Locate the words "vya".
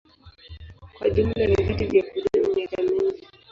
1.87-2.03